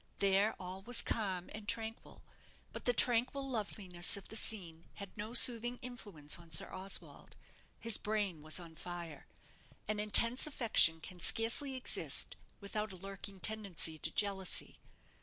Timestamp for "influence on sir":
5.83-6.73